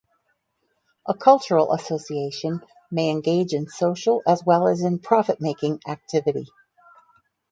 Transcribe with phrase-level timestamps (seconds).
[1.07, 6.47] A cultural association may engage in social as well as in profit-making activity.